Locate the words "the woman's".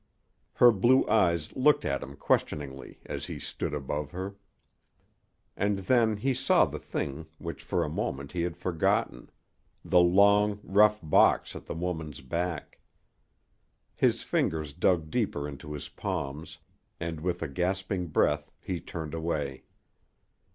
11.67-12.21